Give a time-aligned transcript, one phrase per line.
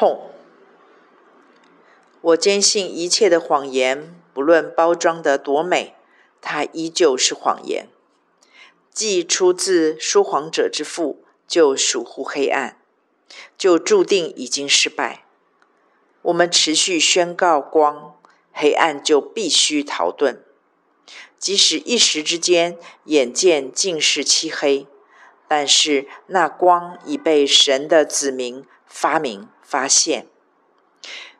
[0.00, 0.30] 痛。
[2.22, 5.94] 我坚信一切的谎言，不论包装得多美，
[6.40, 7.86] 它依旧是谎言。
[8.94, 12.78] 既出自说谎者之腹，就属乎黑暗，
[13.58, 15.26] 就注定已经失败。
[16.22, 18.18] 我们持续宣告光，
[18.54, 20.38] 黑暗就必须逃遁。
[21.38, 24.86] 即使一时之间眼见尽是漆黑，
[25.46, 30.26] 但是那光已被神的子民发明发现。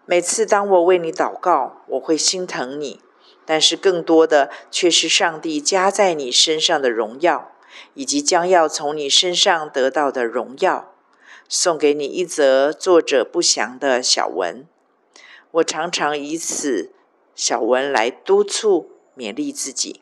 [0.06, 3.00] 每次当我为你祷告，我会心疼你，
[3.44, 7.52] 但是更多的却是上帝加在你身上的荣耀，
[7.94, 10.94] 以及将要从你身上得到的荣耀。
[11.48, 14.66] 送给你一则作者不详的小文，
[15.50, 16.92] 我常常以此
[17.34, 20.00] 小文来督促勉励自己。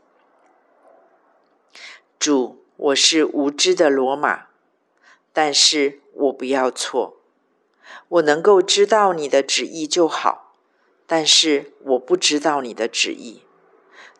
[2.18, 4.48] 主，我是无知的罗马，
[5.32, 7.17] 但是我不要错。
[8.08, 10.54] 我能够知道你的旨意就好，
[11.06, 13.42] 但是我不知道你的旨意。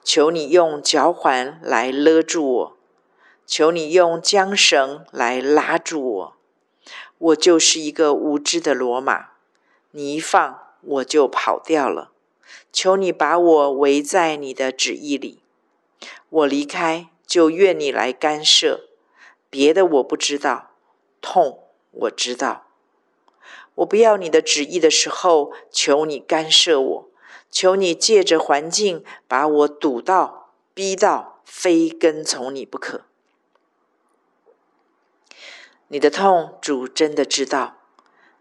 [0.04, 2.76] 求你用脚环来勒住我，
[3.46, 6.36] 求你用缰绳来拉住我。
[7.18, 9.30] 我就是一个无知的骡马，
[9.90, 12.12] 你一放我就跑掉了。
[12.72, 15.40] 求你把我围在你的旨意里，
[16.30, 18.88] 我离开就愿你来干涉。
[19.50, 20.70] 别的我不知道，
[21.20, 22.67] 痛我知道。
[23.78, 27.08] 我不要你的旨意的时候，求你干涉我，
[27.50, 33.02] 求你借着环境把我堵到、逼到，非跟从你不可。
[35.88, 37.76] 你的痛，主真的知道。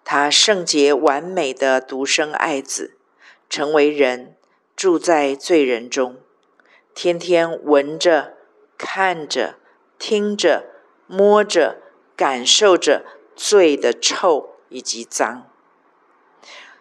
[0.03, 2.97] 他圣洁完美的独生爱子，
[3.49, 4.35] 成为人，
[4.75, 6.17] 住在罪人中，
[6.95, 8.38] 天天闻着、
[8.77, 9.55] 看着、
[9.99, 10.65] 听着、
[11.05, 11.77] 摸着、
[12.15, 15.50] 感受着罪的臭以及脏，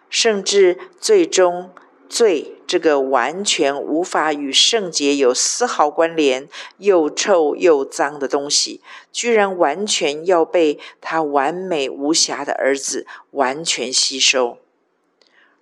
[0.09, 1.71] 甚至最终。
[2.09, 6.47] 罪这个完全无法与圣洁有丝毫关联、
[6.77, 8.81] 又臭又脏的东西，
[9.11, 14.57] 居然完全要被他完美无瑕的儿子完全吸收，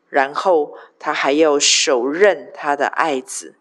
[0.08, 3.56] 然后他还要手刃他的爱子，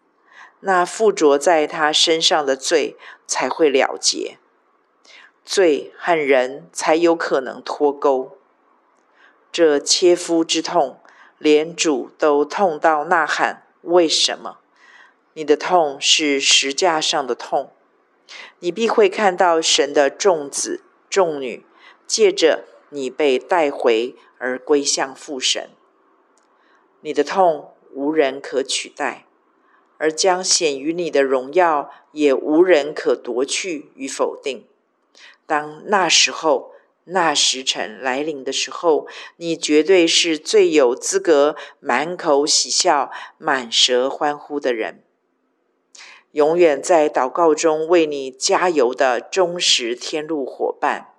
[0.59, 4.37] 那附着在他身上的罪才会了结，
[5.43, 8.34] 罪和人才有可能脱钩，
[9.55, 10.99] 这切肤之痛。
[11.37, 14.57] 连主都痛到呐喊：“为什么？
[15.31, 17.71] 你的痛是石架上的痛，
[18.59, 21.65] 你必会看到神的众子众女，
[22.05, 25.69] 借着你被带回而归向父神。
[26.99, 29.25] 你的痛无人可取代，
[29.97, 34.65] 而将显于你的荣耀也无人可夺去与否定。
[35.45, 36.73] 当那时候。”
[37.05, 39.07] 那时辰来临的时候，
[39.37, 45.03] 你绝对是最有资格满口喜笑、满舌欢呼的人。
[46.31, 51.14] 永远在祷告中为你加油的忠实天路伙伴。